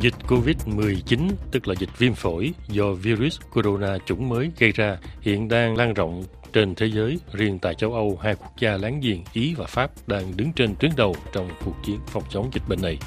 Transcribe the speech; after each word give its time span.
Dịch 0.00 0.14
COVID-19, 0.28 1.28
tức 1.50 1.68
là 1.68 1.74
dịch 1.78 1.98
viêm 1.98 2.14
phổi 2.14 2.52
do 2.68 2.92
virus 2.92 3.40
corona 3.52 3.98
chủng 4.06 4.28
mới 4.28 4.50
gây 4.58 4.72
ra, 4.72 4.98
hiện 5.20 5.48
đang 5.48 5.76
lan 5.76 5.94
rộng 5.94 6.24
trên 6.52 6.74
thế 6.74 6.86
giới. 6.86 7.18
Riêng 7.32 7.58
tại 7.58 7.74
châu 7.74 7.92
Âu, 7.92 8.18
hai 8.22 8.34
quốc 8.34 8.52
gia 8.58 8.76
láng 8.76 9.00
giềng 9.00 9.24
Ý 9.32 9.54
và 9.54 9.66
Pháp 9.66 9.90
đang 10.06 10.36
đứng 10.36 10.52
trên 10.52 10.74
tuyến 10.80 10.90
đầu 10.96 11.14
trong 11.32 11.48
cuộc 11.64 11.74
chiến 11.84 12.00
phòng 12.06 12.22
chống 12.30 12.50
dịch 12.52 12.62
bệnh 12.68 12.82
này. 12.82 12.98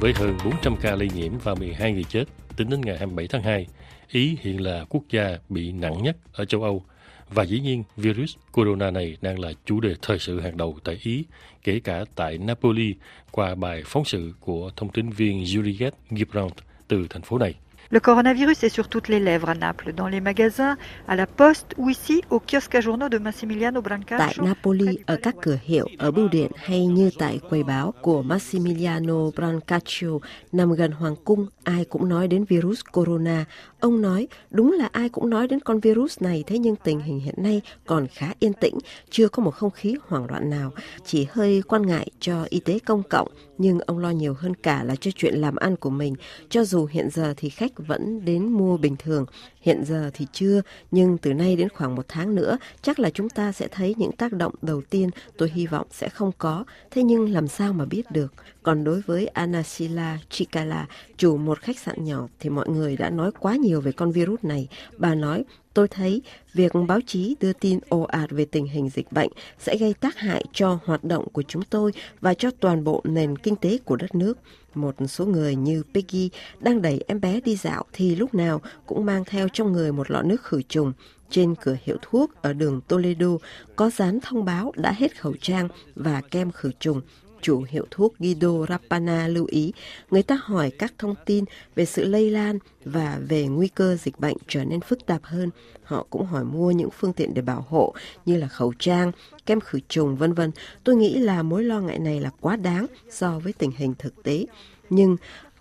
Với 0.00 0.12
hơn 0.16 0.36
400 0.44 0.76
ca 0.80 0.94
lây 0.94 1.08
nhiễm 1.14 1.32
và 1.44 1.54
12 1.54 1.92
người 1.92 2.04
chết 2.04 2.24
tính 2.56 2.70
đến 2.70 2.80
ngày 2.80 2.98
27 2.98 3.26
tháng 3.28 3.42
2, 3.42 3.66
Ý 4.08 4.38
hiện 4.40 4.60
là 4.60 4.84
quốc 4.88 5.02
gia 5.10 5.38
bị 5.48 5.72
nặng 5.72 6.02
nhất 6.02 6.16
ở 6.32 6.44
châu 6.44 6.62
Âu 6.62 6.82
và 7.30 7.42
dĩ 7.42 7.60
nhiên, 7.60 7.84
virus 7.96 8.36
corona 8.52 8.90
này 8.90 9.16
đang 9.22 9.38
là 9.38 9.52
chủ 9.64 9.80
đề 9.80 9.94
thời 10.02 10.18
sự 10.18 10.40
hàng 10.40 10.56
đầu 10.56 10.78
tại 10.84 10.98
Ý, 11.02 11.24
kể 11.62 11.80
cả 11.84 12.04
tại 12.14 12.38
Napoli 12.38 12.94
qua 13.30 13.54
bài 13.54 13.82
phóng 13.86 14.04
sự 14.04 14.32
của 14.40 14.70
thông 14.76 14.88
tin 14.88 15.10
viên 15.10 15.44
Juliette 15.44 15.90
Gibrand 16.10 16.52
từ 16.88 17.06
thành 17.10 17.22
phố 17.22 17.38
này. 17.38 17.54
Le 17.88 18.00
coronavirus 18.00 18.64
est 18.64 18.68
sur 18.68 18.88
toutes 18.88 19.08
les 19.08 19.20
lèvres 19.20 19.48
à 19.48 19.54
Naples, 19.54 19.92
dans 19.92 20.08
les 20.08 20.20
magasins, 20.20 20.76
à 21.08 21.16
la 21.16 21.26
poste 21.26 21.74
ou 21.76 21.90
ici 21.90 22.22
au 22.30 22.38
kiosque 22.38 22.74
à 22.74 22.80
journaux 22.80 23.08
de 23.08 23.18
Massimiliano 23.18 23.82
Brancaccio. 23.82 24.18
Tại 24.18 24.46
Napoli, 24.46 24.98
ở 25.06 25.16
các 25.22 25.34
cửa 25.42 25.58
hiệu, 25.62 25.88
ở 25.98 26.10
bưu 26.10 26.28
điện 26.28 26.50
hay 26.56 26.86
như 26.86 27.10
tại 27.18 27.40
quầy 27.48 27.62
báo 27.62 27.94
của 28.02 28.22
Massimiliano 28.22 29.30
Brancaccio 29.36 30.08
nằm 30.52 30.72
gần 30.72 30.92
Hoàng 30.92 31.16
cung, 31.24 31.46
ai 31.64 31.84
cũng 31.84 32.08
nói 32.08 32.28
đến 32.28 32.44
virus 32.44 32.80
corona. 32.92 33.44
Ông 33.80 34.02
nói, 34.02 34.28
đúng 34.50 34.72
là 34.72 34.88
ai 34.92 35.08
cũng 35.08 35.30
nói 35.30 35.48
đến 35.48 35.60
con 35.60 35.80
virus 35.80 36.22
này, 36.22 36.44
thế 36.46 36.58
nhưng 36.58 36.76
tình 36.76 37.00
hình 37.00 37.20
hiện 37.20 37.34
nay 37.38 37.62
còn 37.86 38.06
khá 38.06 38.32
yên 38.38 38.52
tĩnh, 38.52 38.78
chưa 39.10 39.28
có 39.28 39.42
một 39.42 39.50
không 39.50 39.70
khí 39.70 39.96
hoảng 40.08 40.26
loạn 40.30 40.50
nào, 40.50 40.72
chỉ 41.04 41.26
hơi 41.30 41.62
quan 41.68 41.86
ngại 41.86 42.10
cho 42.20 42.46
y 42.50 42.60
tế 42.60 42.78
công 42.78 43.02
cộng, 43.02 43.28
nhưng 43.58 43.78
ông 43.80 43.98
lo 43.98 44.10
nhiều 44.10 44.34
hơn 44.38 44.54
cả 44.54 44.82
là 44.84 44.96
cho 44.96 45.10
chuyện 45.14 45.34
làm 45.34 45.56
ăn 45.56 45.76
của 45.76 45.90
mình, 45.90 46.14
cho 46.48 46.64
dù 46.64 46.86
hiện 46.86 47.10
giờ 47.10 47.34
thì 47.36 47.48
khách 47.48 47.69
vẫn 47.76 48.24
đến 48.24 48.52
mua 48.52 48.76
bình 48.76 48.96
thường. 48.98 49.26
Hiện 49.60 49.84
giờ 49.84 50.10
thì 50.14 50.26
chưa, 50.32 50.62
nhưng 50.90 51.18
từ 51.18 51.34
nay 51.34 51.56
đến 51.56 51.68
khoảng 51.68 51.94
một 51.94 52.04
tháng 52.08 52.34
nữa, 52.34 52.58
chắc 52.82 52.98
là 52.98 53.10
chúng 53.10 53.28
ta 53.28 53.52
sẽ 53.52 53.68
thấy 53.68 53.94
những 53.98 54.12
tác 54.12 54.32
động 54.32 54.54
đầu 54.62 54.82
tiên 54.90 55.10
tôi 55.36 55.50
hy 55.54 55.66
vọng 55.66 55.86
sẽ 55.90 56.08
không 56.08 56.32
có. 56.38 56.64
Thế 56.90 57.02
nhưng 57.02 57.32
làm 57.32 57.48
sao 57.48 57.72
mà 57.72 57.84
biết 57.84 58.10
được? 58.10 58.34
Còn 58.62 58.84
đối 58.84 59.00
với 59.00 59.26
Anasila 59.26 60.18
Chikala, 60.30 60.86
chủ 61.16 61.36
một 61.36 61.58
khách 61.60 61.78
sạn 61.78 62.04
nhỏ, 62.04 62.28
thì 62.40 62.50
mọi 62.50 62.68
người 62.68 62.96
đã 62.96 63.10
nói 63.10 63.30
quá 63.38 63.56
nhiều 63.56 63.80
về 63.80 63.92
con 63.92 64.12
virus 64.12 64.40
này. 64.42 64.68
Bà 64.96 65.14
nói, 65.14 65.44
tôi 65.74 65.88
thấy 65.88 66.22
việc 66.54 66.72
báo 66.88 67.00
chí 67.06 67.36
đưa 67.40 67.52
tin 67.52 67.78
ồ 67.88 68.02
ạt 68.02 68.30
về 68.30 68.44
tình 68.44 68.66
hình 68.66 68.88
dịch 68.88 69.12
bệnh 69.12 69.30
sẽ 69.58 69.76
gây 69.76 69.94
tác 69.94 70.16
hại 70.18 70.44
cho 70.52 70.78
hoạt 70.84 71.04
động 71.04 71.28
của 71.32 71.42
chúng 71.42 71.62
tôi 71.62 71.92
và 72.20 72.34
cho 72.34 72.50
toàn 72.60 72.84
bộ 72.84 73.00
nền 73.04 73.38
kinh 73.38 73.56
tế 73.56 73.78
của 73.84 73.96
đất 73.96 74.14
nước. 74.14 74.38
Một 74.74 74.94
số 75.08 75.26
người 75.26 75.56
như 75.56 75.82
Peggy 75.94 76.30
đang 76.60 76.82
đẩy 76.82 77.04
em 77.06 77.20
bé 77.20 77.40
đi 77.40 77.56
dạo 77.56 77.84
thì 77.92 78.16
lúc 78.16 78.34
nào 78.34 78.60
cũng 78.86 79.04
mang 79.04 79.24
theo 79.24 79.48
trong 79.52 79.72
người 79.72 79.92
một 79.92 80.10
lọ 80.10 80.22
nước 80.22 80.42
khử 80.42 80.62
trùng. 80.62 80.92
Trên 81.30 81.54
cửa 81.54 81.76
hiệu 81.84 81.96
thuốc 82.02 82.42
ở 82.42 82.52
đường 82.52 82.80
Toledo 82.88 83.28
có 83.76 83.90
dán 83.90 84.18
thông 84.20 84.44
báo 84.44 84.72
đã 84.76 84.92
hết 84.92 85.20
khẩu 85.20 85.34
trang 85.40 85.68
và 85.94 86.20
kem 86.20 86.52
khử 86.52 86.70
trùng 86.80 87.00
chủ 87.42 87.64
hiệu 87.68 87.86
thuốc 87.90 88.18
Guido 88.18 88.66
Rapana 88.68 89.28
lưu 89.28 89.46
ý, 89.50 89.72
người 90.10 90.22
ta 90.22 90.40
hỏi 90.42 90.70
các 90.78 90.92
thông 90.98 91.14
tin 91.26 91.44
về 91.74 91.84
sự 91.84 92.04
lây 92.04 92.30
lan 92.30 92.58
và 92.84 93.18
về 93.28 93.46
nguy 93.46 93.68
cơ 93.68 93.96
dịch 93.96 94.20
bệnh 94.20 94.36
trở 94.48 94.64
nên 94.64 94.80
phức 94.80 95.06
tạp 95.06 95.24
hơn. 95.24 95.50
Họ 95.82 96.06
cũng 96.10 96.26
hỏi 96.26 96.44
mua 96.44 96.70
những 96.70 96.90
phương 96.90 97.12
tiện 97.12 97.34
để 97.34 97.42
bảo 97.42 97.66
hộ 97.68 97.94
như 98.26 98.36
là 98.36 98.48
khẩu 98.48 98.72
trang, 98.78 99.12
kem 99.46 99.60
khử 99.60 99.78
trùng 99.88 100.16
vân 100.16 100.32
vân. 100.32 100.50
Tôi 100.84 100.96
nghĩ 100.96 101.18
là 101.18 101.42
mối 101.42 101.64
lo 101.64 101.80
ngại 101.80 101.98
này 101.98 102.20
là 102.20 102.30
quá 102.40 102.56
đáng 102.56 102.86
so 103.10 103.38
với 103.38 103.52
tình 103.52 103.70
hình 103.76 103.94
thực 103.98 104.22
tế. 104.22 104.46
Nhưng 104.90 105.16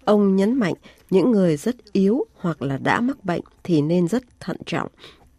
ông 0.10 0.36
nhấn 0.36 0.54
mạnh 0.54 0.74
những 1.10 1.32
người 1.32 1.58
rất 1.58 1.76
yếu 1.92 2.26
hoặc 2.36 2.62
là 2.62 2.78
đã 2.78 3.02
mắc 3.02 3.26
bệnh 3.26 3.42
thì 3.64 3.82
nên 3.82 4.08
rất 4.08 4.24
thận 4.40 4.58
trọng 4.66 4.88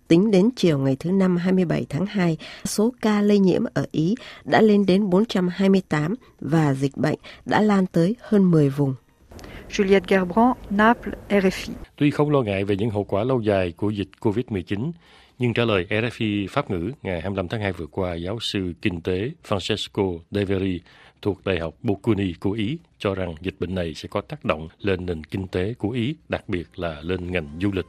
Tính 0.09 0.31
đến 0.31 0.51
chiều 0.57 0.79
ngày 0.79 0.97
thứ 1.01 1.11
Năm 1.11 1.37
27 1.37 1.87
tháng 1.89 2.07
2, 2.07 2.37
số 2.65 2.93
ca 3.03 3.23
lây 3.23 3.39
nhiễm 3.39 3.65
ở 3.75 3.87
Ý 3.93 4.15
đã 4.45 4.61
lên 4.61 4.87
đến 4.87 5.11
428 5.11 6.15
và 6.41 6.75
dịch 6.75 6.97
bệnh 6.97 7.19
đã 7.45 7.61
lan 7.61 7.87
tới 7.87 8.17
hơn 8.21 8.51
10 8.51 8.69
vùng. 8.69 8.95
Juliette 9.71 10.01
Gerbrand, 10.09 10.57
Naples, 10.71 11.15
RFI. 11.29 11.73
Tuy 11.97 12.11
không 12.11 12.31
lo 12.31 12.41
ngại 12.41 12.65
về 12.65 12.77
những 12.77 12.91
hậu 12.91 13.05
quả 13.05 13.25
lâu 13.25 13.41
dài 13.41 13.73
của 13.77 13.91
dịch 13.91 14.09
COVID-19, 14.21 14.93
nhưng 15.39 15.55
trả 15.55 15.65
lời 15.65 15.87
RFI 15.91 16.47
Pháp 16.51 16.71
ngữ 16.71 16.91
ngày 17.03 17.21
25 17.21 17.49
tháng 17.49 17.61
2 17.61 17.73
vừa 17.73 17.87
qua, 17.87 18.15
giáo 18.15 18.39
sư 18.41 18.73
kinh 18.83 19.01
tế 19.01 19.31
Francesco 19.49 20.19
De 20.31 20.45
Veri 20.45 20.81
thuộc 21.23 21.45
Đại 21.45 21.59
học 21.61 21.75
Bocconi 21.83 22.33
của 22.41 22.51
Ý 22.51 22.79
cho 22.99 23.15
rằng 23.15 23.35
dịch 23.41 23.55
bệnh 23.61 23.75
này 23.75 23.95
sẽ 23.95 24.09
có 24.09 24.21
tác 24.21 24.45
động 24.45 24.69
lên 24.79 25.07
nền 25.07 25.25
kinh 25.25 25.49
tế 25.49 25.75
của 25.79 25.91
Ý, 25.91 26.15
đặc 26.29 26.49
biệt 26.49 26.69
là 26.77 27.01
lên 27.03 27.33
ngành 27.33 27.49
du 27.61 27.71
lịch. 27.73 27.87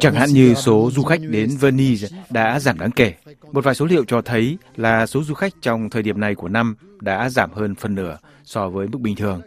Chẳng 0.00 0.14
hạn 0.14 0.28
như 0.28 0.54
số 0.54 0.90
du 0.92 1.02
khách 1.02 1.20
đến 1.30 1.50
Venice 1.60 2.08
đã 2.30 2.60
giảm 2.60 2.78
đáng 2.78 2.90
kể. 2.90 3.14
Một 3.52 3.64
vài 3.64 3.74
số 3.74 3.86
liệu 3.86 4.04
cho 4.04 4.22
thấy 4.22 4.58
là 4.76 5.06
số 5.06 5.22
du 5.22 5.34
khách 5.34 5.52
trong 5.60 5.90
thời 5.90 6.02
điểm 6.02 6.20
này 6.20 6.34
của 6.34 6.48
năm 6.48 6.74
đã 7.00 7.30
giảm 7.30 7.50
hơn 7.52 7.74
phân 7.74 7.94
nửa 7.94 8.18
so 8.44 8.68
với 8.68 8.88
mức 8.88 9.00
bình 9.00 9.16
thường. 9.16 9.40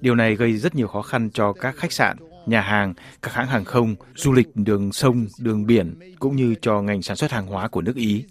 Điều 0.00 0.14
này 0.14 0.36
gây 0.36 0.52
rất 0.52 0.74
nhiều 0.74 0.86
khó 0.86 1.02
khăn 1.02 1.30
cho 1.30 1.52
các 1.52 1.76
khách 1.76 1.92
sạn, 1.92 2.16
nhà 2.46 2.60
hàng, 2.60 2.94
các 3.22 3.34
hãng 3.34 3.46
hàng 3.46 3.64
không, 3.64 3.94
du 4.14 4.32
lịch 4.32 4.48
đường 4.54 4.92
sông, 4.92 5.26
đường 5.38 5.66
biển 5.66 5.94
cũng 6.18 6.36
như 6.36 6.54
cho 6.60 6.82
ngành 6.82 7.02
sản 7.02 7.16
xuất 7.16 7.30
hàng 7.30 7.46
hóa 7.46 7.68
của 7.68 7.82
nước 7.82 7.96
Ý. 7.96 8.24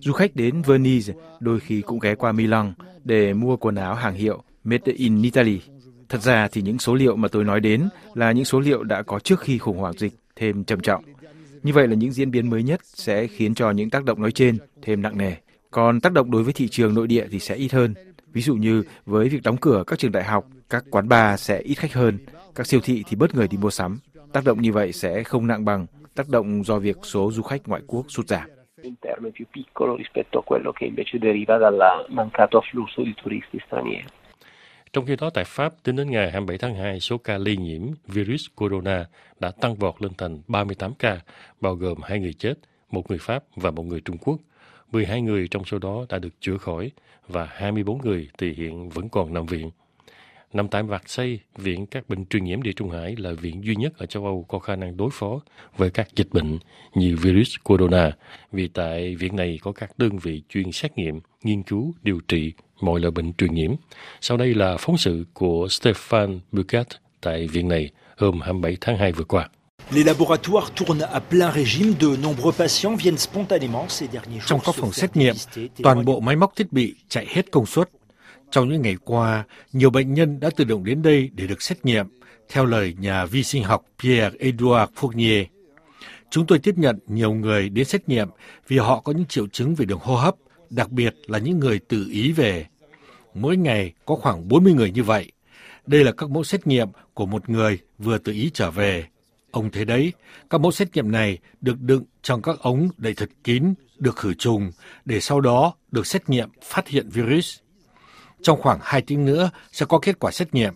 Du 0.00 0.12
khách 0.12 0.36
đến 0.36 0.62
Venice 0.62 1.12
đôi 1.40 1.60
khi 1.60 1.80
cũng 1.80 1.98
ghé 1.98 2.14
qua 2.14 2.32
Milan 2.32 2.72
để 3.04 3.34
mua 3.34 3.56
quần 3.56 3.74
áo 3.74 3.94
hàng 3.94 4.14
hiệu 4.14 4.42
Made 4.64 4.92
in 4.92 5.22
Italy. 5.22 5.60
Thật 6.08 6.22
ra 6.22 6.48
thì 6.52 6.62
những 6.62 6.78
số 6.78 6.94
liệu 6.94 7.16
mà 7.16 7.28
tôi 7.28 7.44
nói 7.44 7.60
đến 7.60 7.88
là 8.14 8.32
những 8.32 8.44
số 8.44 8.60
liệu 8.60 8.82
đã 8.82 9.02
có 9.02 9.18
trước 9.18 9.40
khi 9.40 9.58
khủng 9.58 9.78
hoảng 9.78 9.98
dịch 9.98 10.12
thêm 10.36 10.64
trầm 10.64 10.80
trọng. 10.80 11.04
Như 11.62 11.72
vậy 11.72 11.88
là 11.88 11.94
những 11.94 12.12
diễn 12.12 12.30
biến 12.30 12.50
mới 12.50 12.62
nhất 12.62 12.80
sẽ 12.84 13.26
khiến 13.26 13.54
cho 13.54 13.70
những 13.70 13.90
tác 13.90 14.04
động 14.04 14.22
nói 14.22 14.32
trên 14.32 14.58
thêm 14.82 15.02
nặng 15.02 15.18
nề. 15.18 15.32
Còn 15.70 16.00
tác 16.00 16.12
động 16.12 16.30
đối 16.30 16.42
với 16.42 16.52
thị 16.52 16.68
trường 16.68 16.94
nội 16.94 17.06
địa 17.06 17.26
thì 17.30 17.38
sẽ 17.38 17.54
ít 17.54 17.72
hơn. 17.72 17.94
Ví 18.32 18.42
dụ 18.42 18.54
như 18.54 18.82
với 19.06 19.28
việc 19.28 19.42
đóng 19.42 19.56
cửa 19.56 19.84
các 19.86 19.98
trường 19.98 20.12
đại 20.12 20.24
học, 20.24 20.46
các 20.70 20.84
quán 20.90 21.08
bar 21.08 21.40
sẽ 21.40 21.58
ít 21.58 21.74
khách 21.74 21.92
hơn, 21.92 22.18
các 22.54 22.66
siêu 22.66 22.80
thị 22.84 23.04
thì 23.08 23.16
bớt 23.16 23.34
người 23.34 23.48
đi 23.48 23.56
mua 23.56 23.70
sắm. 23.70 23.98
Tác 24.32 24.44
động 24.44 24.62
như 24.62 24.72
vậy 24.72 24.92
sẽ 24.92 25.22
không 25.22 25.46
nặng 25.46 25.64
bằng 25.64 25.86
tác 26.14 26.28
động 26.28 26.64
do 26.64 26.78
việc 26.78 26.96
số 27.02 27.32
du 27.32 27.42
khách 27.42 27.68
ngoại 27.68 27.82
quốc 27.86 28.06
sụt 28.08 28.28
giảm 28.28 28.48
interno 29.18 29.28
è 29.28 29.30
più 29.32 29.46
piccolo 29.50 29.96
rispetto 29.96 30.38
a 30.38 30.42
quello 30.42 30.72
che 30.72 30.84
invece 30.84 31.18
deriva 31.18 31.58
dal 31.58 32.06
mancato 32.08 32.58
afflusso 32.58 33.02
di 33.02 33.14
turisti 33.14 33.60
stranieri. 33.64 34.06
Trong 34.90 35.04
khi 35.04 35.16
đó 35.16 35.30
tại 35.30 35.44
Pháp, 35.44 35.72
tính 35.82 35.96
đến 35.96 36.10
ngày 36.10 36.30
27 36.30 36.58
tháng 36.58 36.74
2, 36.74 37.00
số 37.00 37.18
ca 37.18 37.38
lây 37.38 37.56
nhiễm 37.56 37.82
virus 38.06 38.46
corona 38.56 39.06
đã 39.40 39.50
tăng 39.50 39.74
vọt 39.74 40.02
lên 40.02 40.12
thành 40.18 40.40
38 40.48 40.94
ca, 40.94 41.20
bao 41.60 41.74
gồm 41.74 41.98
hai 42.02 42.18
người 42.18 42.32
chết, 42.32 42.54
một 42.90 43.10
người 43.10 43.18
Pháp 43.20 43.44
và 43.56 43.70
một 43.70 43.82
người 43.82 44.00
Trung 44.00 44.18
Quốc. 44.18 44.38
12 44.92 45.22
người 45.22 45.48
trong 45.48 45.64
số 45.64 45.78
đó 45.78 46.06
đã 46.08 46.18
được 46.18 46.40
chữa 46.40 46.56
khỏi 46.56 46.90
và 47.28 47.44
24 47.44 47.98
người 47.98 48.28
thì 48.38 48.52
hiện 48.52 48.88
vẫn 48.88 49.08
còn 49.08 49.34
nằm 49.34 49.46
viện. 49.46 49.70
Nằm 50.52 50.68
tại 50.68 50.82
Vạc 50.82 51.08
Xây, 51.08 51.40
Viện 51.56 51.86
các 51.86 52.08
bệnh 52.08 52.26
truyền 52.26 52.44
nhiễm 52.44 52.62
Địa 52.62 52.72
Trung 52.76 52.90
Hải 52.90 53.16
là 53.18 53.32
viện 53.32 53.64
duy 53.64 53.76
nhất 53.76 53.92
ở 53.98 54.06
châu 54.06 54.24
Âu 54.24 54.44
có 54.48 54.58
khả 54.58 54.76
năng 54.76 54.96
đối 54.96 55.10
phó 55.12 55.40
với 55.76 55.90
các 55.90 56.08
dịch 56.16 56.28
bệnh 56.32 56.58
như 56.94 57.16
virus 57.16 57.54
corona, 57.64 58.12
vì 58.52 58.68
tại 58.68 59.16
viện 59.16 59.36
này 59.36 59.58
có 59.62 59.72
các 59.72 59.90
đơn 59.98 60.18
vị 60.18 60.42
chuyên 60.48 60.72
xét 60.72 60.98
nghiệm, 60.98 61.20
nghiên 61.42 61.62
cứu, 61.62 61.94
điều 62.02 62.20
trị 62.28 62.52
mọi 62.80 63.00
loại 63.00 63.10
bệnh 63.10 63.32
truyền 63.32 63.54
nhiễm. 63.54 63.74
Sau 64.20 64.36
đây 64.36 64.54
là 64.54 64.76
phóng 64.78 64.98
sự 64.98 65.24
của 65.32 65.66
Stefan 65.66 66.38
Bucat 66.52 66.86
tại 67.20 67.46
viện 67.46 67.68
này 67.68 67.90
hôm 68.16 68.40
27 68.40 68.76
tháng 68.80 68.98
2 68.98 69.12
vừa 69.12 69.24
qua. 69.24 69.48
Les 69.90 70.06
laboratoires 70.06 70.70
tournent 70.76 71.08
à 71.12 71.20
plein 71.20 71.50
régime, 71.54 71.94
de 72.00 72.16
nombreux 72.22 72.52
patients 72.58 72.96
viennent 72.96 73.18
spontanément 73.18 73.88
ces 73.88 74.08
derniers 74.12 74.40
jours. 74.40 74.46
Trong 74.46 74.60
các 74.64 74.74
phòng 74.74 74.92
xét 74.92 75.16
nghiệm, 75.16 75.34
toàn 75.82 76.04
bộ 76.04 76.20
máy 76.20 76.36
móc 76.36 76.56
thiết 76.56 76.72
bị 76.72 76.94
chạy 77.08 77.26
hết 77.28 77.50
công 77.50 77.66
suất 77.66 77.90
trong 78.50 78.68
những 78.68 78.82
ngày 78.82 78.96
qua, 79.04 79.44
nhiều 79.72 79.90
bệnh 79.90 80.14
nhân 80.14 80.40
đã 80.40 80.50
tự 80.56 80.64
động 80.64 80.84
đến 80.84 81.02
đây 81.02 81.30
để 81.34 81.46
được 81.46 81.62
xét 81.62 81.84
nghiệm, 81.84 82.06
theo 82.48 82.64
lời 82.64 82.94
nhà 82.98 83.26
vi 83.26 83.42
sinh 83.42 83.64
học 83.64 83.84
Pierre-Edouard 83.98 84.86
Fournier. 84.96 85.44
Chúng 86.30 86.46
tôi 86.46 86.58
tiếp 86.58 86.74
nhận 86.78 86.98
nhiều 87.06 87.32
người 87.34 87.68
đến 87.68 87.84
xét 87.84 88.08
nghiệm 88.08 88.28
vì 88.68 88.78
họ 88.78 89.00
có 89.00 89.12
những 89.12 89.26
triệu 89.26 89.46
chứng 89.46 89.74
về 89.74 89.84
đường 89.84 89.98
hô 90.02 90.16
hấp, 90.16 90.34
đặc 90.70 90.90
biệt 90.90 91.14
là 91.26 91.38
những 91.38 91.58
người 91.58 91.78
tự 91.78 92.06
ý 92.10 92.32
về. 92.32 92.66
Mỗi 93.34 93.56
ngày 93.56 93.92
có 94.06 94.16
khoảng 94.16 94.48
40 94.48 94.72
người 94.72 94.90
như 94.90 95.02
vậy. 95.02 95.32
Đây 95.86 96.04
là 96.04 96.12
các 96.12 96.30
mẫu 96.30 96.44
xét 96.44 96.66
nghiệm 96.66 96.88
của 97.14 97.26
một 97.26 97.48
người 97.48 97.78
vừa 97.98 98.18
tự 98.18 98.32
ý 98.32 98.50
trở 98.54 98.70
về. 98.70 99.06
Ông 99.50 99.70
thấy 99.70 99.84
đấy, 99.84 100.12
các 100.50 100.60
mẫu 100.60 100.72
xét 100.72 100.88
nghiệm 100.94 101.12
này 101.12 101.38
được 101.60 101.80
đựng 101.80 102.04
trong 102.22 102.42
các 102.42 102.58
ống 102.60 102.88
đầy 102.96 103.14
thật 103.14 103.30
kín, 103.44 103.74
được 103.98 104.16
khử 104.16 104.34
trùng, 104.34 104.70
để 105.04 105.20
sau 105.20 105.40
đó 105.40 105.74
được 105.90 106.06
xét 106.06 106.30
nghiệm 106.30 106.48
phát 106.62 106.88
hiện 106.88 107.08
virus. 107.08 107.58
Trong 108.42 108.60
khoảng 108.60 108.78
2 108.82 109.02
tiếng 109.02 109.24
nữa 109.24 109.50
sẽ 109.72 109.86
có 109.86 109.98
kết 109.98 110.18
quả 110.18 110.30
xét 110.30 110.54
nghiệm. 110.54 110.74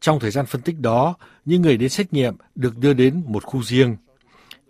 Trong 0.00 0.20
thời 0.20 0.30
gian 0.30 0.46
phân 0.46 0.60
tích 0.60 0.78
đó, 0.80 1.14
những 1.44 1.62
người 1.62 1.76
đến 1.76 1.88
xét 1.88 2.12
nghiệm 2.12 2.34
được 2.54 2.78
đưa 2.78 2.92
đến 2.92 3.22
một 3.26 3.44
khu 3.44 3.62
riêng. 3.62 3.96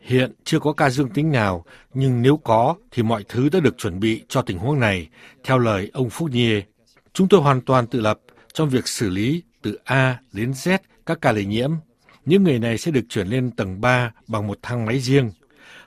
Hiện 0.01 0.33
chưa 0.45 0.59
có 0.59 0.73
ca 0.73 0.91
dương 0.91 1.11
tính 1.11 1.33
nào, 1.33 1.65
nhưng 1.95 2.23
nếu 2.23 2.37
có 2.37 2.75
thì 2.91 3.03
mọi 3.03 3.25
thứ 3.29 3.49
đã 3.49 3.61
được 3.61 3.79
chuẩn 3.79 4.01
bị 4.01 4.25
cho 4.29 4.43
tình 4.43 4.59
huống 4.59 4.81
này, 4.81 5.09
theo 5.45 5.59
lời 5.59 5.91
ông 5.93 6.11
Phúc 6.11 6.31
Nhiê. 6.31 6.63
Chúng 7.13 7.29
tôi 7.29 7.41
hoàn 7.41 7.61
toàn 7.61 7.87
tự 7.87 8.01
lập 8.01 8.21
trong 8.53 8.69
việc 8.69 8.89
xử 8.89 9.11
lý 9.11 9.43
từ 9.63 9.79
A 9.85 10.19
đến 10.33 10.53
Z 10.53 10.79
các 11.07 11.19
ca 11.21 11.33
lây 11.33 11.45
nhiễm. 11.45 11.71
Những 12.25 12.45
người 12.45 12.59
này 12.59 12.79
sẽ 12.79 12.91
được 12.91 13.05
chuyển 13.09 13.27
lên 13.27 13.51
tầng 13.51 13.81
3 13.81 14.13
bằng 14.27 14.47
một 14.47 14.59
thang 14.63 14.87
máy 14.87 15.01
riêng. 15.01 15.31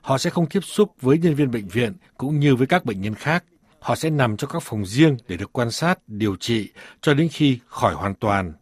Họ 0.02 0.18
sẽ 0.18 0.30
không 0.30 0.50
tiếp 0.50 0.64
xúc 0.64 0.92
với 1.02 1.18
nhân 1.18 1.36
viên 1.36 1.52
bệnh 1.52 1.68
viện 1.68 1.94
cũng 2.18 2.40
như 2.40 2.56
với 2.56 2.68
các 2.68 2.86
bệnh 2.86 3.02
nhân 3.02 3.16
khác. 3.16 3.44
Họ 3.80 3.96
sẽ 3.96 4.10
nằm 4.10 4.38
trong 4.38 4.50
các 4.50 4.64
phòng 4.64 4.86
riêng 4.86 5.18
để 5.28 5.38
được 5.38 5.54
quan 5.54 5.72
sát, 5.72 6.00
điều 6.08 6.36
trị 6.36 6.70
cho 7.02 7.14
đến 7.14 7.28
khi 7.32 7.60
khỏi 7.68 7.94
hoàn 7.94 8.14
toàn. 8.16 8.54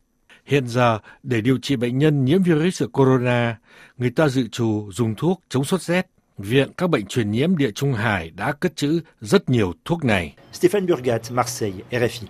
Hiện 0.46 0.68
giờ, 0.68 1.00
để 1.24 1.42
điều 1.42 1.58
trị 1.58 1.76
bệnh 1.76 1.98
nhân 1.98 2.26
nhiễm 2.26 2.44
virus 2.44 2.84
corona, 2.94 3.58
người 3.98 4.10
ta 4.10 4.28
dự 4.28 4.48
trù 4.48 4.92
dùng 4.92 5.16
thuốc 5.16 5.42
chống 5.50 5.64
sốt 5.64 5.82
rét. 5.82 6.08
Viện 6.38 6.72
các 6.78 6.90
bệnh 6.90 7.06
truyền 7.06 7.32
nhiễm 7.32 7.58
địa 7.58 7.72
Trung 7.72 7.94
Hải 7.94 8.30
đã 8.30 8.52
cất 8.52 8.76
trữ 8.76 9.00
rất 9.22 9.50
nhiều 9.50 9.74
thuốc 9.86 10.06
này. 10.06 10.36
Stéphane 10.54 10.86
Burgat, 10.86 11.22
Marseille, 11.32 11.84
RFI. 11.92 12.26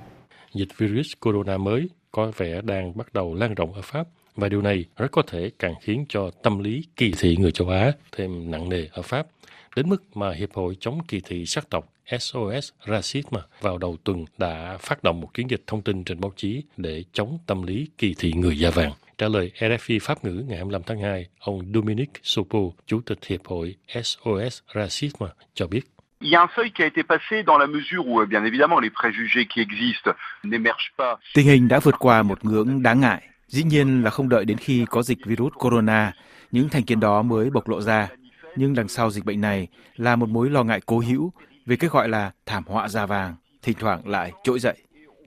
Dịch 0.54 0.78
virus 0.78 1.12
corona 1.19 1.57
mới 1.57 1.90
có 2.12 2.31
vẻ 2.38 2.62
đang 2.62 2.98
bắt 2.98 3.13
đầu 3.13 3.33
lan 3.33 3.54
rộng 3.54 3.74
ở 3.74 3.81
Pháp 3.81 4.07
và 4.36 4.50
điều 4.50 4.62
này 4.62 4.86
rất 4.98 5.12
có 5.12 5.22
thể 5.28 5.51
càng 5.60 5.74
khiến 5.81 6.06
cho 6.10 6.31
tâm 6.44 6.60
lý 6.60 6.83
kỳ 6.95 7.12
thị 7.19 7.38
người 7.40 7.51
châu 7.51 7.69
Á 7.69 7.92
thêm 8.12 8.51
nặng 8.51 8.69
nề 8.69 8.86
ở 8.92 9.01
Pháp, 9.01 9.28
đến 9.75 9.90
mức 9.90 10.18
mà 10.18 10.33
Hiệp 10.33 10.54
hội 10.54 10.78
chống 10.80 11.00
kỳ 11.07 11.22
thị 11.25 11.45
sắc 11.45 11.69
tộc 11.69 11.94
SOS 12.12 12.69
Racism 12.88 13.36
vào 13.62 13.77
đầu 13.77 13.98
tuần 14.04 14.25
đã 14.38 14.77
phát 14.80 15.04
động 15.04 15.21
một 15.21 15.33
chiến 15.33 15.50
dịch 15.50 15.63
thông 15.68 15.81
tin 15.81 16.04
trên 16.04 16.21
báo 16.21 16.31
chí 16.36 16.63
để 16.77 17.04
chống 17.13 17.39
tâm 17.48 17.63
lý 17.63 17.88
kỳ 17.98 18.15
thị 18.18 18.33
người 18.33 18.59
da 18.59 18.69
vàng. 18.69 18.92
Trả 19.18 19.27
lời 19.27 19.51
RFI 19.59 20.00
Pháp 20.01 20.24
ngữ 20.24 20.44
ngày 20.48 20.57
25 20.57 20.81
tháng 20.86 21.01
2, 21.01 21.27
ông 21.39 21.71
Dominique 21.74 22.19
Sopo, 22.24 22.59
Chủ 22.86 23.01
tịch 23.06 23.25
Hiệp 23.27 23.45
hội 23.45 23.75
SOS 24.04 24.59
Racism, 24.75 25.24
cho 25.54 25.68
biết. 25.68 25.81
Il 26.19 26.31
y 26.31 26.36
a 26.36 26.42
un 26.42 26.48
seuil 26.56 26.71
qui 26.71 26.83
a 26.83 26.88
été 26.88 27.04
passé 27.04 27.44
dans 27.45 27.59
la 27.59 27.68
mesure 27.68 28.04
où, 28.07 28.25
bien 28.25 28.44
évidemment, 28.44 28.80
les 28.81 28.89
préjugés 28.89 29.45
qui 29.45 29.62
existent 29.62 30.12
n'émergent 30.44 30.92
pas. 30.98 31.19
Tình 31.33 31.48
hình 31.48 31.68
đã 31.68 31.80
vượt 31.80 31.95
qua 32.00 32.24
một 32.24 32.45
ngưỡng 32.45 32.83
đáng 32.83 33.00
ngại. 33.01 33.21
Dĩ 33.48 33.63
nhiên 33.63 34.04
là 34.04 34.09
không 34.09 34.30
đợi 34.30 34.45
đến 34.45 34.57
khi 34.57 34.86
có 34.89 35.01
dịch 35.01 35.18
virus 35.25 35.54
corona, 35.54 36.13
những 36.51 36.69
thành 36.69 36.83
kiến 36.83 37.00
đó 37.00 37.21
mới 37.21 37.50
bộc 37.50 37.69
lộ 37.69 37.81
ra. 37.81 38.07
Nhưng 38.56 38.75
đằng 38.75 38.88
sau 38.88 39.12
dịch 39.12 39.25
bệnh 39.25 39.42
này 39.42 39.68
là 39.95 40.15
một 40.15 40.30
mối 40.30 40.50
lo 40.50 40.63
ngại 40.63 40.81
cố 40.86 41.00
hữu 41.00 41.31
về 41.68 41.75
cái 41.75 41.90
gọi 41.90 42.10
là 42.10 42.31
thảm 42.46 42.64
họa 42.68 42.90
da 42.90 43.06
vàng, 43.06 43.36
thỉnh 43.62 43.78
thoảng 43.80 44.08
lại 44.08 44.31
trỗi 44.44 44.60
dậy. 44.60 44.78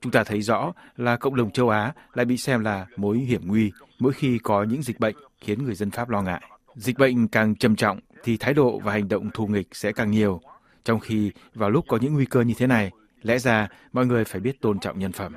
Chúng 0.01 0.13
ta 0.13 0.25
thấy 0.25 0.43
rõ 0.43 0.73
là 0.97 1.17
cộng 1.17 1.37
đồng 1.37 1.51
châu 1.51 1.69
Á 1.69 1.93
lại 2.15 2.27
bị 2.27 2.37
xem 2.37 2.65
là 2.65 2.87
mối 2.97 3.19
hiểm 3.19 3.43
nguy 3.45 3.73
mỗi 3.99 4.13
khi 4.13 4.39
có 4.39 4.63
những 4.63 4.83
dịch 4.83 5.01
bệnh 5.01 5.17
khiến 5.41 5.65
người 5.65 5.75
dân 5.75 5.91
Pháp 5.91 6.11
lo 6.11 6.23
ngại. 6.23 6.43
Dịch 6.75 6.99
bệnh 6.99 7.29
càng 7.29 7.55
trầm 7.55 7.77
trọng 7.77 8.01
thì 8.25 8.37
thái 8.37 8.55
độ 8.55 8.79
và 8.79 8.93
hành 8.93 9.09
động 9.09 9.31
thù 9.35 9.47
nghịch 9.47 9.69
sẽ 9.73 9.93
càng 9.93 10.11
nhiều. 10.11 10.41
Trong 10.85 11.01
khi 11.01 11.33
vào 11.55 11.71
lúc 11.71 11.85
có 11.89 11.99
những 12.03 12.15
nguy 12.15 12.25
cơ 12.25 12.41
như 12.41 12.55
thế 12.59 12.67
này, 12.67 12.91
lẽ 13.23 13.39
ra 13.39 13.69
mọi 13.93 14.07
người 14.07 14.25
phải 14.25 14.41
biết 14.41 14.61
tôn 14.61 14.79
trọng 14.79 14.99
nhân 14.99 15.13
phẩm. 15.13 15.35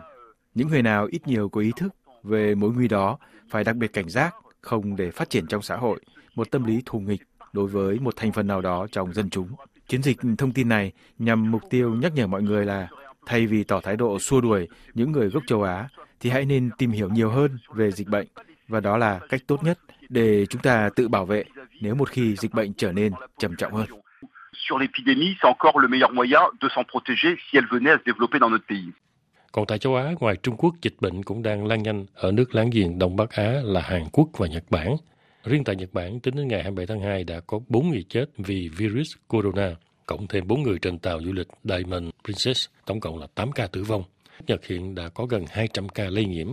Những 0.56 0.68
người 0.68 0.82
nào 0.82 1.08
ít 1.12 1.28
nhiều 1.28 1.50
có 1.50 1.62
ý 1.62 1.72
thức 1.76 1.96
về 2.24 2.56
mối 2.56 2.72
nguy 2.72 2.88
đó 2.88 3.18
phải 3.50 3.64
đặc 3.64 3.76
biệt 3.76 3.94
cảnh 3.94 4.10
giác, 4.10 4.36
không 4.62 4.96
để 4.96 5.12
phát 5.12 5.30
triển 5.30 5.48
trong 5.48 5.62
xã 5.62 5.76
hội 5.76 6.00
một 6.36 6.52
tâm 6.52 6.64
lý 6.64 6.82
thù 6.86 7.00
nghịch 7.00 7.22
đối 7.54 7.68
với 7.68 8.00
một 8.00 8.16
thành 8.16 8.32
phần 8.32 8.48
nào 8.48 8.62
đó 8.62 8.88
trong 8.92 9.14
dân 9.14 9.30
chúng. 9.30 9.50
Chiến 9.94 10.04
dịch 10.04 10.18
thông 10.38 10.52
tin 10.52 10.70
này 10.70 10.92
nhằm 11.20 11.52
mục 11.52 11.62
tiêu 11.70 11.96
nhắc 11.96 12.12
nhở 12.16 12.28
mọi 12.28 12.42
người 12.42 12.66
là 12.66 12.88
thay 13.26 13.48
vì 13.48 13.64
tỏ 13.64 13.80
thái 13.84 13.96
độ 13.96 14.20
xua 14.20 14.42
đuổi 14.42 14.68
những 14.94 15.12
người 15.12 15.30
gốc 15.30 15.44
châu 15.48 15.64
Á 15.64 15.88
thì 16.20 16.30
hãy 16.30 16.46
nên 16.46 16.70
tìm 16.78 16.92
hiểu 16.92 17.10
nhiều 17.10 17.30
hơn 17.30 17.58
về 17.74 17.92
dịch 17.92 18.08
bệnh 18.08 18.28
và 18.68 18.80
đó 18.80 18.98
là 18.98 19.20
cách 19.30 19.42
tốt 19.48 19.64
nhất 19.64 19.80
để 20.10 20.46
chúng 20.46 20.62
ta 20.62 20.90
tự 20.96 21.08
bảo 21.08 21.26
vệ 21.26 21.44
nếu 21.82 21.96
một 21.96 22.10
khi 22.10 22.36
dịch 22.36 22.54
bệnh 22.54 22.74
trở 22.74 22.92
nên 22.92 23.14
trầm 23.40 23.56
trọng 23.58 23.74
hơn. 23.74 23.88
Sur 24.54 24.82
l'épidémie, 24.82 25.36
c'est 25.42 25.48
encore 25.48 25.82
le 25.82 25.88
meilleur 25.88 26.14
moyen 26.14 26.44
de 26.62 26.68
s'en 26.76 26.84
protéger 26.92 27.36
si 27.52 27.58
elle 27.58 27.68
venait 27.72 27.92
à 27.92 27.98
se 27.98 28.12
développer 28.12 28.40
dans 28.40 28.52
notre 28.52 28.66
pays. 28.70 28.92
Còn 29.52 29.66
tại 29.66 29.80
châu 29.80 29.96
Á, 29.96 30.14
ngoài 30.20 30.36
Trung 30.44 30.58
Quốc, 30.58 30.74
dịch 30.82 30.96
bệnh 31.00 31.24
cũng 31.24 31.44
đang 31.44 31.68
lan 31.68 31.84
nhanh 31.84 32.06
ở 32.14 32.32
nước 32.32 32.56
láng 32.56 32.70
giềng 32.70 33.00
Đông 33.00 33.16
Bắc 33.16 33.32
Á 33.32 33.54
là 33.64 33.82
Hàn 33.82 34.04
Quốc 34.12 34.30
và 34.38 34.48
Nhật 34.48 34.64
Bản. 34.70 34.96
Riêng 35.44 35.64
tại 35.64 35.76
Nhật 35.76 35.94
Bản, 35.94 36.20
tính 36.20 36.36
đến 36.36 36.48
ngày 36.48 36.64
27 36.64 36.86
tháng 36.86 37.02
2 37.02 37.24
đã 37.24 37.40
có 37.40 37.60
4 37.68 37.90
người 37.90 38.06
chết 38.10 38.26
vì 38.38 38.70
virus 38.70 39.14
corona, 39.28 39.76
cộng 40.06 40.28
thêm 40.28 40.48
4 40.48 40.64
người 40.64 40.80
trên 40.82 41.00
tàu 41.00 41.22
du 41.26 41.32
lịch 41.34 41.48
Diamond 41.64 42.10
Princess, 42.24 42.68
tổng 42.86 43.00
cộng 43.00 43.20
là 43.20 43.28
8 43.36 43.52
ca 43.52 43.68
tử 43.68 43.84
vong. 43.84 44.04
Nhật 44.48 44.66
hiện 44.66 44.96
đã 44.96 45.10
có 45.10 45.26
gần 45.26 45.46
200 45.50 45.90
ca 45.90 46.10
lây 46.10 46.26
nhiễm, 46.26 46.48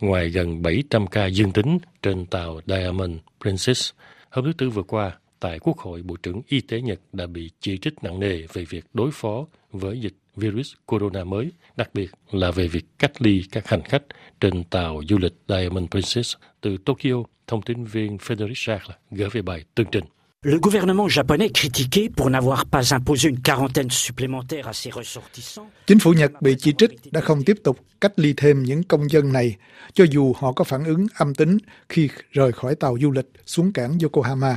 ngoài 0.00 0.28
gần 0.28 0.62
700 0.62 1.06
ca 1.06 1.26
dương 1.26 1.52
tính 1.52 1.78
trên 2.02 2.26
tàu 2.26 2.60
Diamond 2.66 3.12
Princess. 3.40 3.90
Hôm 4.30 4.44
thứ 4.44 4.52
Tư 4.58 4.70
vừa 4.70 4.82
qua, 4.82 5.18
tại 5.40 5.58
Quốc 5.58 5.78
hội, 5.78 6.02
Bộ 6.02 6.16
trưởng 6.16 6.40
Y 6.48 6.60
tế 6.60 6.80
Nhật 6.80 7.00
đã 7.12 7.26
bị 7.26 7.50
chỉ 7.60 7.78
trích 7.78 8.04
nặng 8.04 8.20
nề 8.20 8.42
về 8.52 8.64
việc 8.64 8.84
đối 8.94 9.10
phó 9.12 9.46
với 9.72 10.00
dịch 10.00 10.14
virus 10.36 10.72
corona 10.86 11.24
mới, 11.24 11.52
đặc 11.76 11.90
biệt 11.94 12.10
là 12.30 12.50
về 12.50 12.68
việc 12.68 12.84
cách 12.98 13.22
ly 13.22 13.42
các 13.52 13.68
hành 13.68 13.82
khách 13.82 14.02
trên 14.40 14.64
tàu 14.64 15.00
du 15.08 15.18
lịch 15.18 15.34
Diamond 15.48 15.88
Princess 15.90 16.34
từ 16.60 16.76
Tokyo. 16.84 17.14
Thông 17.46 17.62
tin 17.62 17.84
viên 17.84 18.16
Frederick 18.16 18.66
Charles 18.66 18.96
gửi 19.10 19.28
về 19.28 19.42
bài 19.42 19.64
tương 19.74 19.86
trình. 19.92 20.04
Le 20.42 20.58
gouvernement 20.62 21.08
japonais 21.08 21.48
critiqué 21.48 22.08
pour 22.16 22.30
n'avoir 22.30 22.64
pas 22.70 22.92
imposé 22.92 23.28
une 23.28 23.40
quarantaine 23.44 23.88
supplémentaire 23.90 24.68
à 24.68 24.72
ses 24.72 24.90
ressortissants. 24.96 25.68
Chính 25.86 25.98
phủ 25.98 26.12
Nhật 26.12 26.32
bị 26.40 26.56
chỉ 26.58 26.72
trích 26.78 26.90
đã 27.10 27.20
không 27.20 27.44
tiếp 27.44 27.56
tục 27.64 27.78
cách 28.00 28.12
ly 28.16 28.34
thêm 28.36 28.62
những 28.62 28.82
công 28.82 29.10
dân 29.10 29.32
này, 29.32 29.56
cho 29.92 30.04
dù 30.10 30.32
họ 30.38 30.52
có 30.52 30.64
phản 30.64 30.84
ứng 30.84 31.06
âm 31.14 31.34
tính 31.34 31.58
khi 31.88 32.08
rời 32.30 32.52
khỏi 32.52 32.74
tàu 32.74 32.96
du 33.00 33.10
lịch 33.10 33.30
xuống 33.46 33.72
cảng 33.72 33.98
Yokohama. 34.02 34.56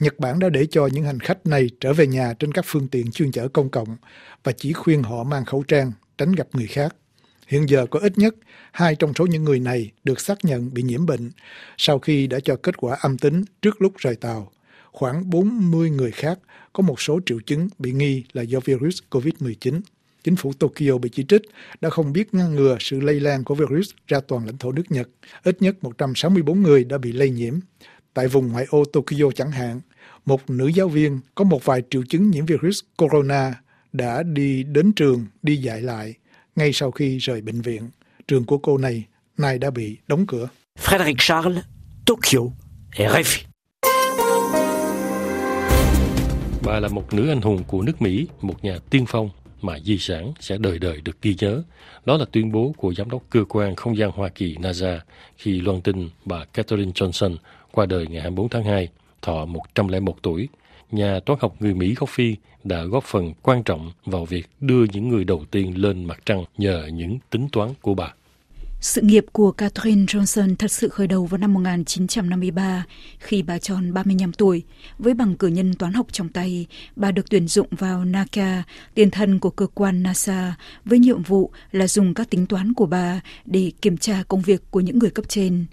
Nhật 0.00 0.18
Bản 0.18 0.38
đã 0.38 0.48
để 0.48 0.66
cho 0.66 0.86
những 0.86 1.04
hành 1.04 1.20
khách 1.20 1.46
này 1.46 1.70
trở 1.80 1.92
về 1.92 2.06
nhà 2.06 2.34
trên 2.38 2.52
các 2.52 2.64
phương 2.68 2.88
tiện 2.88 3.12
chuyên 3.12 3.32
chở 3.32 3.48
công 3.48 3.70
cộng 3.70 3.96
và 4.44 4.52
chỉ 4.52 4.72
khuyên 4.72 5.02
họ 5.02 5.24
mang 5.24 5.44
khẩu 5.44 5.62
trang, 5.62 5.92
tránh 6.18 6.32
gặp 6.32 6.46
người 6.52 6.66
khác. 6.66 6.94
Hiện 7.46 7.68
giờ 7.68 7.86
có 7.90 7.98
ít 7.98 8.18
nhất 8.18 8.34
hai 8.72 8.94
trong 8.94 9.14
số 9.14 9.26
những 9.26 9.44
người 9.44 9.60
này 9.60 9.90
được 10.04 10.20
xác 10.20 10.44
nhận 10.44 10.74
bị 10.74 10.82
nhiễm 10.82 11.06
bệnh 11.06 11.30
sau 11.76 11.98
khi 11.98 12.26
đã 12.26 12.40
cho 12.40 12.56
kết 12.56 12.76
quả 12.76 12.96
âm 13.00 13.18
tính 13.18 13.44
trước 13.62 13.82
lúc 13.82 13.92
rời 13.96 14.16
tàu. 14.16 14.52
Khoảng 14.92 15.30
40 15.30 15.90
người 15.90 16.10
khác 16.10 16.38
có 16.72 16.82
một 16.82 17.00
số 17.00 17.20
triệu 17.26 17.38
chứng 17.46 17.68
bị 17.78 17.92
nghi 17.92 18.24
là 18.32 18.42
do 18.42 18.60
virus 18.60 18.98
COVID-19. 19.10 19.80
Chính 20.24 20.36
phủ 20.36 20.52
Tokyo 20.52 20.98
bị 21.02 21.08
chỉ 21.08 21.24
trích 21.28 21.42
đã 21.80 21.90
không 21.90 22.12
biết 22.12 22.34
ngăn 22.34 22.54
ngừa 22.54 22.76
sự 22.80 23.00
lây 23.00 23.20
lan 23.20 23.44
của 23.44 23.54
virus 23.54 23.90
ra 24.06 24.20
toàn 24.20 24.46
lãnh 24.46 24.58
thổ 24.58 24.72
nước 24.72 24.90
Nhật. 24.90 25.08
Ít 25.42 25.62
nhất 25.62 25.84
164 25.84 26.62
người 26.62 26.84
đã 26.84 26.98
bị 26.98 27.12
lây 27.12 27.30
nhiễm. 27.30 27.54
Tại 28.14 28.28
vùng 28.28 28.52
ngoại 28.52 28.66
ô 28.70 28.84
Tokyo 28.92 29.30
chẳng 29.34 29.50
hạn, 29.50 29.80
một 30.26 30.50
nữ 30.50 30.66
giáo 30.66 30.88
viên 30.88 31.20
có 31.34 31.44
một 31.44 31.64
vài 31.64 31.82
triệu 31.90 32.02
chứng 32.08 32.30
nhiễm 32.30 32.46
virus 32.46 32.80
corona 32.96 33.54
đã 33.92 34.22
đi 34.22 34.62
đến 34.62 34.92
trường 34.92 35.26
đi 35.42 35.56
dạy 35.56 35.80
lại 35.80 36.14
ngay 36.56 36.72
sau 36.72 36.90
khi 36.90 37.18
rời 37.18 37.40
bệnh 37.40 37.60
viện. 37.60 37.88
Trường 38.28 38.44
của 38.44 38.58
cô 38.58 38.78
này 38.78 39.04
nay 39.38 39.58
đã 39.58 39.70
bị 39.70 39.96
đóng 40.06 40.26
cửa. 40.26 40.48
Frédéric 40.78 41.14
Charles, 41.18 41.64
Tokyo, 42.06 42.40
RFI. 42.92 43.42
Bà 46.62 46.80
là 46.80 46.88
một 46.88 47.14
nữ 47.14 47.28
anh 47.28 47.40
hùng 47.40 47.64
của 47.66 47.82
nước 47.82 48.02
Mỹ, 48.02 48.26
một 48.40 48.64
nhà 48.64 48.78
tiên 48.90 49.04
phong 49.08 49.30
mà 49.62 49.78
di 49.78 49.98
sản 49.98 50.32
sẽ 50.40 50.58
đời 50.58 50.78
đời 50.78 51.00
được 51.00 51.22
ghi 51.22 51.36
nhớ. 51.38 51.62
Đó 52.04 52.16
là 52.16 52.24
tuyên 52.32 52.52
bố 52.52 52.74
của 52.76 52.94
Giám 52.94 53.10
đốc 53.10 53.22
Cơ 53.30 53.44
quan 53.48 53.76
Không 53.76 53.96
gian 53.96 54.10
Hoa 54.10 54.28
Kỳ 54.28 54.56
NASA 54.56 55.00
khi 55.36 55.60
loan 55.60 55.80
tin 55.80 56.08
bà 56.24 56.44
Catherine 56.44 56.92
Johnson 56.92 57.36
qua 57.72 57.86
đời 57.86 58.06
ngày 58.06 58.20
24 58.20 58.48
tháng 58.48 58.64
2, 58.64 58.88
thọ 59.22 59.44
101 59.44 60.22
tuổi. 60.22 60.48
Nhà 60.90 61.20
toán 61.26 61.38
học 61.42 61.56
người 61.60 61.74
Mỹ 61.74 61.94
gốc 61.94 62.08
Phi 62.08 62.36
đã 62.64 62.82
góp 62.82 63.04
phần 63.04 63.32
quan 63.42 63.62
trọng 63.62 63.92
vào 64.06 64.24
việc 64.24 64.46
đưa 64.60 64.84
những 64.92 65.08
người 65.08 65.24
đầu 65.24 65.44
tiên 65.50 65.82
lên 65.82 66.04
mặt 66.04 66.18
trăng 66.24 66.44
nhờ 66.58 66.86
những 66.92 67.18
tính 67.30 67.48
toán 67.52 67.70
của 67.82 67.94
bà. 67.94 68.14
Sự 68.82 69.00
nghiệp 69.00 69.24
của 69.32 69.52
Catherine 69.52 70.04
Johnson 70.04 70.56
thật 70.56 70.70
sự 70.70 70.88
khởi 70.88 71.06
đầu 71.06 71.26
vào 71.26 71.38
năm 71.38 71.54
1953 71.54 72.84
khi 73.18 73.42
bà 73.42 73.58
tròn 73.58 73.94
35 73.94 74.32
tuổi. 74.32 74.62
Với 74.98 75.14
bằng 75.14 75.36
cử 75.36 75.46
nhân 75.46 75.74
toán 75.74 75.92
học 75.92 76.06
trong 76.12 76.28
tay, 76.28 76.66
bà 76.96 77.10
được 77.10 77.30
tuyển 77.30 77.48
dụng 77.48 77.66
vào 77.70 78.04
NACA, 78.04 78.62
tiền 78.94 79.10
thân 79.10 79.38
của 79.38 79.50
cơ 79.50 79.66
quan 79.74 80.02
NASA, 80.02 80.54
với 80.84 80.98
nhiệm 80.98 81.22
vụ 81.22 81.50
là 81.72 81.86
dùng 81.86 82.14
các 82.14 82.30
tính 82.30 82.46
toán 82.46 82.72
của 82.74 82.86
bà 82.86 83.20
để 83.46 83.72
kiểm 83.82 83.96
tra 83.96 84.22
công 84.28 84.42
việc 84.42 84.62
của 84.70 84.80
những 84.80 84.98
người 84.98 85.10
cấp 85.10 85.24
trên. 85.28 85.64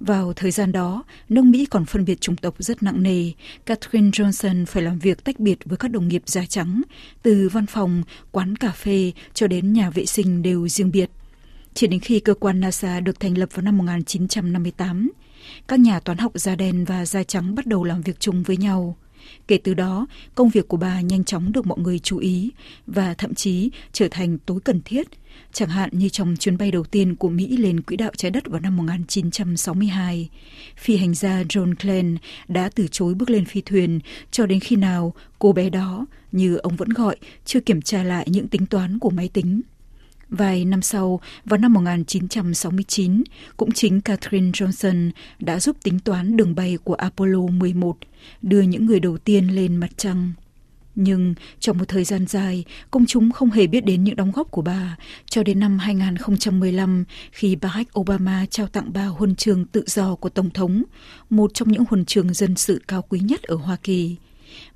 Vào 0.00 0.32
thời 0.32 0.50
gian 0.50 0.72
đó, 0.72 1.04
nước 1.28 1.44
Mỹ 1.44 1.66
còn 1.66 1.84
phân 1.84 2.04
biệt 2.04 2.20
chủng 2.20 2.36
tộc 2.36 2.54
rất 2.58 2.82
nặng 2.82 3.02
nề. 3.02 3.32
Catherine 3.66 4.10
Johnson 4.10 4.66
phải 4.66 4.82
làm 4.82 4.98
việc 4.98 5.24
tách 5.24 5.40
biệt 5.40 5.58
với 5.64 5.76
các 5.76 5.90
đồng 5.90 6.08
nghiệp 6.08 6.22
da 6.26 6.44
trắng, 6.46 6.82
từ 7.22 7.48
văn 7.52 7.66
phòng, 7.66 8.02
quán 8.30 8.56
cà 8.56 8.70
phê 8.70 9.12
cho 9.34 9.46
đến 9.46 9.72
nhà 9.72 9.90
vệ 9.90 10.06
sinh 10.06 10.42
đều 10.42 10.68
riêng 10.68 10.90
biệt. 10.90 11.10
Chỉ 11.74 11.86
đến 11.86 12.00
khi 12.00 12.20
cơ 12.20 12.34
quan 12.34 12.60
NASA 12.60 13.00
được 13.00 13.20
thành 13.20 13.38
lập 13.38 13.48
vào 13.52 13.62
năm 13.62 13.78
1958, 13.78 15.10
các 15.68 15.80
nhà 15.80 16.00
toán 16.00 16.18
học 16.18 16.32
da 16.34 16.56
đen 16.56 16.84
và 16.84 17.06
da 17.06 17.22
trắng 17.22 17.54
bắt 17.54 17.66
đầu 17.66 17.84
làm 17.84 18.00
việc 18.00 18.20
chung 18.20 18.42
với 18.42 18.56
nhau. 18.56 18.96
Kể 19.48 19.58
từ 19.64 19.74
đó, 19.74 20.06
công 20.34 20.48
việc 20.48 20.68
của 20.68 20.76
bà 20.76 21.00
nhanh 21.00 21.24
chóng 21.24 21.52
được 21.52 21.66
mọi 21.66 21.78
người 21.78 21.98
chú 21.98 22.18
ý 22.18 22.50
và 22.86 23.14
thậm 23.14 23.34
chí 23.34 23.70
trở 23.92 24.08
thành 24.10 24.38
tối 24.38 24.60
cần 24.64 24.80
thiết, 24.84 25.08
chẳng 25.52 25.68
hạn 25.68 25.90
như 25.92 26.08
trong 26.08 26.36
chuyến 26.36 26.58
bay 26.58 26.70
đầu 26.70 26.84
tiên 26.84 27.16
của 27.16 27.28
Mỹ 27.28 27.56
lên 27.56 27.80
quỹ 27.80 27.96
đạo 27.96 28.10
trái 28.16 28.30
đất 28.30 28.46
vào 28.46 28.60
năm 28.60 28.76
1962. 28.76 30.28
Phi 30.76 30.96
hành 30.96 31.14
gia 31.14 31.42
John 31.42 31.74
Glenn 31.80 32.16
đã 32.48 32.70
từ 32.74 32.86
chối 32.90 33.14
bước 33.14 33.30
lên 33.30 33.44
phi 33.44 33.60
thuyền 33.60 34.00
cho 34.30 34.46
đến 34.46 34.60
khi 34.60 34.76
nào 34.76 35.14
cô 35.38 35.52
bé 35.52 35.70
đó, 35.70 36.06
như 36.32 36.56
ông 36.56 36.76
vẫn 36.76 36.88
gọi, 36.88 37.16
chưa 37.44 37.60
kiểm 37.60 37.82
tra 37.82 38.02
lại 38.02 38.26
những 38.30 38.48
tính 38.48 38.66
toán 38.66 38.98
của 38.98 39.10
máy 39.10 39.28
tính. 39.32 39.60
Vài 40.30 40.64
năm 40.64 40.82
sau, 40.82 41.20
vào 41.44 41.58
năm 41.58 41.72
1969, 41.72 43.22
cũng 43.56 43.72
chính 43.72 44.00
Catherine 44.00 44.50
Johnson 44.50 45.10
đã 45.38 45.60
giúp 45.60 45.76
tính 45.82 45.98
toán 45.98 46.36
đường 46.36 46.54
bay 46.54 46.78
của 46.84 46.94
Apollo 46.94 47.46
11, 47.46 47.96
đưa 48.42 48.60
những 48.60 48.86
người 48.86 49.00
đầu 49.00 49.18
tiên 49.18 49.48
lên 49.48 49.76
mặt 49.76 49.90
trăng. 49.96 50.32
Nhưng 50.94 51.34
trong 51.58 51.78
một 51.78 51.84
thời 51.88 52.04
gian 52.04 52.26
dài, 52.26 52.64
công 52.90 53.06
chúng 53.06 53.32
không 53.32 53.50
hề 53.50 53.66
biết 53.66 53.84
đến 53.84 54.04
những 54.04 54.16
đóng 54.16 54.32
góp 54.34 54.50
của 54.50 54.62
bà, 54.62 54.96
cho 55.26 55.42
đến 55.42 55.60
năm 55.60 55.78
2015 55.78 57.04
khi 57.32 57.56
Barack 57.56 57.98
Obama 57.98 58.46
trao 58.50 58.66
tặng 58.66 58.90
bà 58.94 59.06
huân 59.06 59.34
trường 59.34 59.64
tự 59.64 59.84
do 59.86 60.14
của 60.14 60.28
Tổng 60.28 60.50
thống, 60.50 60.82
một 61.30 61.50
trong 61.54 61.72
những 61.72 61.84
huân 61.88 62.04
trường 62.04 62.34
dân 62.34 62.56
sự 62.56 62.82
cao 62.88 63.02
quý 63.08 63.20
nhất 63.20 63.42
ở 63.42 63.56
Hoa 63.56 63.76
Kỳ. 63.82 64.16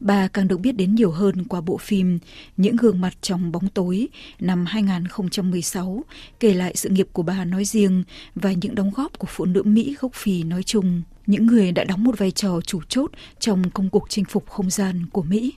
Bà 0.01 0.29
càng 0.29 0.49
được 0.49 0.61
biết 0.61 0.73
đến 0.73 0.95
nhiều 0.95 1.11
hơn 1.11 1.45
qua 1.45 1.61
bộ 1.61 1.77
phim 1.77 2.19
Những 2.57 2.77
gương 2.77 3.01
mặt 3.01 3.13
trong 3.21 3.53
bóng 3.53 3.69
tối 3.69 4.09
năm 4.41 4.67
2016, 4.67 6.05
kể 6.41 6.55
lại 6.55 6.73
sự 6.77 6.89
nghiệp 6.89 7.09
của 7.13 7.23
bà 7.23 7.45
nói 7.45 7.65
riêng 7.65 8.05
và 8.35 8.53
những 8.53 8.75
đóng 8.75 8.91
góp 8.95 9.19
của 9.19 9.29
phụ 9.31 9.45
nữ 9.45 9.63
Mỹ 9.63 9.97
gốc 10.01 10.15
Phi 10.15 10.43
nói 10.43 10.63
chung, 10.63 11.03
những 11.27 11.47
người 11.47 11.73
đã 11.73 11.85
đóng 11.85 12.05
một 12.05 12.19
vai 12.19 12.31
trò 12.31 12.61
chủ 12.61 12.81
chốt 12.89 13.11
trong 13.39 13.71
công 13.71 13.91
cuộc 13.91 14.07
chinh 14.09 14.25
phục 14.25 14.51
không 14.51 14.71
gian 14.71 15.07
của 15.13 15.23
Mỹ. 15.23 15.53